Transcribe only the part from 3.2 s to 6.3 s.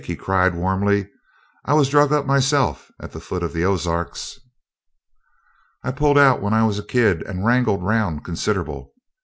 of the Ozarks." "I pulled